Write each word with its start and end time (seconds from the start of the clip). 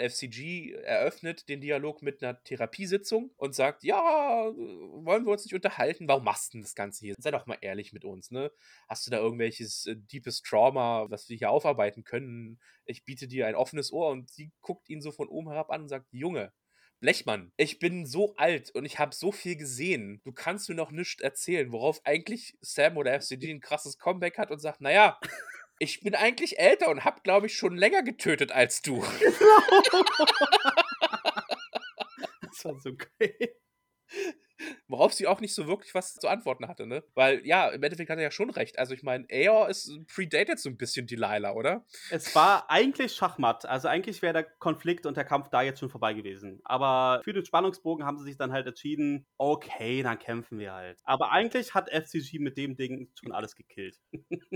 FCG 0.00 0.72
eröffnet 0.72 1.48
den 1.48 1.60
Dialog 1.60 2.02
mit 2.02 2.22
einer 2.22 2.42
Therapiesitzung 2.42 3.30
und 3.36 3.54
sagt, 3.54 3.84
ja, 3.84 3.98
wollen 3.98 5.24
wir 5.24 5.32
uns 5.32 5.44
nicht 5.44 5.54
unterhalten? 5.54 6.08
Warum 6.08 6.24
machst 6.24 6.52
du 6.52 6.58
denn 6.58 6.62
das 6.62 6.74
Ganze 6.74 7.04
hier? 7.04 7.14
Sei 7.18 7.30
doch 7.30 7.46
mal 7.46 7.58
ehrlich 7.60 7.92
mit 7.92 8.04
uns, 8.04 8.30
ne? 8.30 8.50
Hast 8.88 9.06
du 9.06 9.10
da 9.10 9.18
irgendwelches 9.18 9.86
äh, 9.86 9.96
deepes 9.96 10.42
Trauma, 10.42 11.06
was 11.10 11.28
wir 11.28 11.36
hier 11.36 11.50
aufarbeiten 11.50 12.04
können? 12.04 12.60
Ich 12.84 13.04
biete 13.04 13.28
dir 13.28 13.46
ein 13.46 13.54
offenes 13.54 13.92
Ohr 13.92 14.10
und 14.10 14.30
sie 14.30 14.50
guckt 14.60 14.88
ihn 14.88 15.00
so 15.02 15.12
von 15.12 15.28
oben 15.28 15.50
herab 15.50 15.70
an 15.70 15.82
und 15.82 15.88
sagt, 15.88 16.06
Junge, 16.10 16.52
Blechmann, 17.00 17.50
ich 17.56 17.78
bin 17.78 18.04
so 18.04 18.34
alt 18.36 18.70
und 18.72 18.84
ich 18.84 18.98
habe 18.98 19.14
so 19.14 19.32
viel 19.32 19.56
gesehen. 19.56 20.20
Du 20.22 20.32
kannst 20.32 20.68
mir 20.68 20.74
noch 20.74 20.90
nichts 20.90 21.22
erzählen, 21.22 21.72
worauf 21.72 22.04
eigentlich 22.04 22.58
Sam 22.60 22.98
oder 22.98 23.18
FCG 23.18 23.50
ein 23.50 23.60
krasses 23.60 23.98
Comeback 23.98 24.36
hat 24.36 24.50
und 24.50 24.58
sagt, 24.58 24.82
naja, 24.82 25.18
ich 25.80 26.00
bin 26.00 26.14
eigentlich 26.14 26.58
älter 26.58 26.88
und 26.90 27.04
habe, 27.04 27.22
glaube 27.22 27.46
ich, 27.46 27.56
schon 27.56 27.76
länger 27.76 28.02
getötet 28.02 28.52
als 28.52 28.82
du. 28.82 29.02
das 32.42 32.64
war 32.64 32.78
so 32.78 32.94
geil. 32.94 33.56
Worauf 34.88 35.14
sie 35.14 35.26
auch 35.26 35.40
nicht 35.40 35.54
so 35.54 35.66
wirklich 35.66 35.94
was 35.94 36.16
zu 36.16 36.28
antworten 36.28 36.68
hatte, 36.68 36.86
ne? 36.86 37.02
Weil, 37.14 37.46
ja, 37.46 37.70
im 37.70 37.82
Endeffekt 37.82 38.10
hat 38.10 38.18
er 38.18 38.24
ja 38.24 38.30
schon 38.30 38.50
recht. 38.50 38.78
Also, 38.78 38.92
ich 38.92 39.02
meine, 39.02 39.24
Aeor 39.30 39.70
ist 39.70 39.90
predated 40.14 40.58
so 40.58 40.68
ein 40.68 40.76
bisschen 40.76 41.06
Delilah, 41.06 41.52
oder? 41.52 41.86
Es 42.10 42.34
war 42.34 42.68
eigentlich 42.70 43.14
Schachmatt. 43.14 43.64
Also, 43.64 43.88
eigentlich 43.88 44.20
wäre 44.20 44.34
der 44.34 44.44
Konflikt 44.44 45.06
und 45.06 45.16
der 45.16 45.24
Kampf 45.24 45.48
da 45.48 45.62
jetzt 45.62 45.80
schon 45.80 45.88
vorbei 45.88 46.12
gewesen. 46.12 46.60
Aber 46.64 47.22
für 47.24 47.32
den 47.32 47.46
Spannungsbogen 47.46 48.04
haben 48.04 48.18
sie 48.18 48.24
sich 48.24 48.36
dann 48.36 48.52
halt 48.52 48.66
entschieden, 48.66 49.26
okay, 49.38 50.02
dann 50.02 50.18
kämpfen 50.18 50.58
wir 50.58 50.74
halt. 50.74 50.98
Aber 51.04 51.32
eigentlich 51.32 51.72
hat 51.72 51.88
FCG 51.88 52.38
mit 52.38 52.58
dem 52.58 52.76
Ding 52.76 53.10
schon 53.14 53.32
alles 53.32 53.54
gekillt. 53.56 53.98